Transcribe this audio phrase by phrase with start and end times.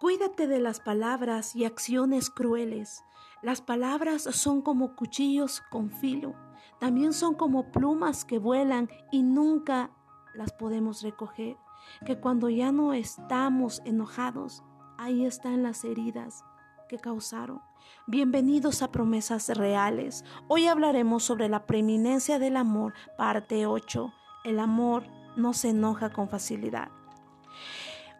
[0.00, 3.04] Cuídate de las palabras y acciones crueles.
[3.42, 6.34] Las palabras son como cuchillos con filo.
[6.78, 9.90] También son como plumas que vuelan y nunca
[10.32, 11.58] las podemos recoger.
[12.06, 14.62] Que cuando ya no estamos enojados,
[14.96, 16.46] ahí están las heridas
[16.88, 17.60] que causaron.
[18.06, 20.24] Bienvenidos a Promesas Reales.
[20.48, 24.14] Hoy hablaremos sobre la preeminencia del amor, parte 8.
[24.44, 25.04] El amor
[25.36, 26.88] no se enoja con facilidad.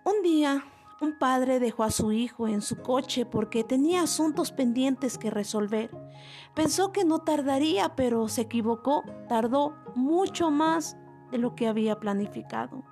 [0.05, 0.63] Un día
[1.01, 5.91] un padre dejó a su hijo en su coche porque tenía asuntos pendientes que resolver.
[6.55, 9.03] Pensó que no tardaría, pero se equivocó.
[9.29, 10.97] Tardó mucho más
[11.31, 12.85] de lo que había planificado.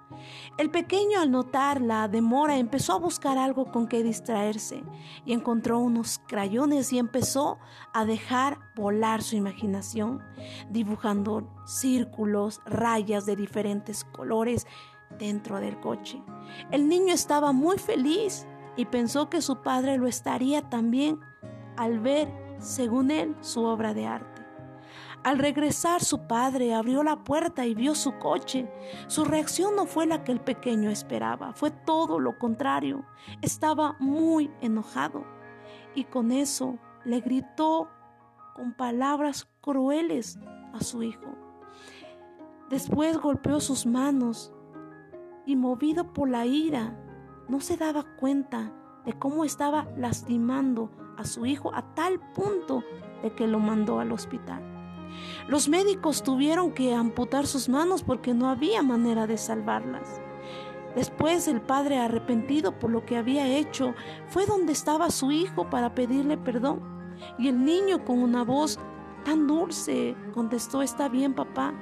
[0.56, 4.82] El pequeño al notar la demora empezó a buscar algo con que distraerse
[5.24, 7.58] y encontró unos crayones y empezó
[7.92, 10.22] a dejar volar su imaginación,
[10.70, 14.66] dibujando círculos, rayas de diferentes colores
[15.18, 16.22] dentro del coche.
[16.70, 18.46] El niño estaba muy feliz
[18.76, 21.20] y pensó que su padre lo estaría también
[21.76, 24.38] al ver, según él, su obra de arte.
[25.24, 28.70] Al regresar su padre abrió la puerta y vio su coche.
[29.08, 33.04] Su reacción no fue la que el pequeño esperaba, fue todo lo contrario.
[33.42, 35.24] Estaba muy enojado
[35.94, 37.88] y con eso le gritó
[38.54, 40.38] con palabras crueles
[40.72, 41.34] a su hijo.
[42.70, 44.52] Después golpeó sus manos
[45.48, 46.94] y movido por la ira,
[47.48, 48.70] no se daba cuenta
[49.06, 52.84] de cómo estaba lastimando a su hijo a tal punto
[53.22, 54.62] de que lo mandó al hospital.
[55.48, 60.20] Los médicos tuvieron que amputar sus manos porque no había manera de salvarlas.
[60.94, 63.94] Después el padre, arrepentido por lo que había hecho,
[64.26, 66.82] fue donde estaba su hijo para pedirle perdón.
[67.38, 68.78] Y el niño con una voz
[69.24, 71.72] tan dulce contestó, está bien papá,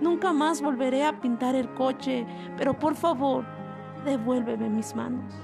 [0.00, 3.44] Nunca más volveré a pintar el coche, pero por favor,
[4.04, 5.34] devuélveme mis manos.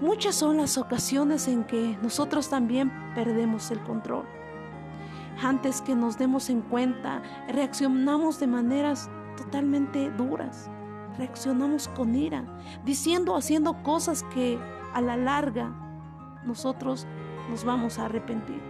[0.00, 4.26] Muchas son las ocasiones en que nosotros también perdemos el control.
[5.42, 10.68] Antes que nos demos en cuenta, reaccionamos de maneras totalmente duras.
[11.16, 12.44] Reaccionamos con ira,
[12.84, 14.58] diciendo, haciendo cosas que
[14.92, 15.72] a la larga
[16.44, 17.06] nosotros
[17.50, 18.60] nos vamos a arrepentir.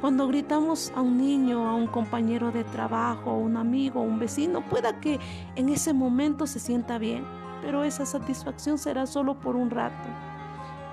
[0.00, 4.18] Cuando gritamos a un niño, a un compañero de trabajo, a un amigo, a un
[4.18, 5.18] vecino, pueda que
[5.56, 7.24] en ese momento se sienta bien,
[7.62, 10.08] pero esa satisfacción será solo por un rato.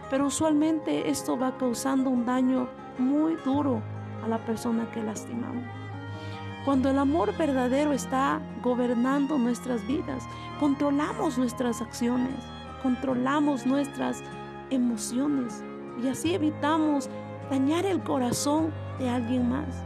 [0.09, 2.67] Pero usualmente esto va causando un daño
[2.97, 3.81] muy duro
[4.23, 5.63] a la persona que lastimamos.
[6.65, 10.23] Cuando el amor verdadero está gobernando nuestras vidas,
[10.59, 12.35] controlamos nuestras acciones,
[12.83, 14.21] controlamos nuestras
[14.69, 15.63] emociones
[16.03, 17.09] y así evitamos
[17.49, 19.83] dañar el corazón de alguien más.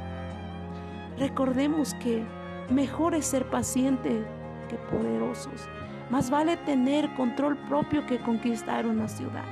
[1.17, 2.23] Recordemos que
[2.69, 4.25] mejor es ser paciente
[4.69, 5.67] que poderosos.
[6.09, 9.45] Más vale tener control propio que conquistar una ciudad.